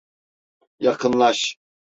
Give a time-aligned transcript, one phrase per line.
[0.79, 1.59] Yakınlaş.